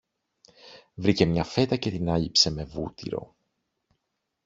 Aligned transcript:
Βρήκε 0.95 1.25
μια 1.25 1.43
φέτα 1.43 1.75
και 1.75 1.89
την 1.91 2.09
άλέιψε 2.09 2.51
με 2.51 2.63
βούτυρο 2.65 3.35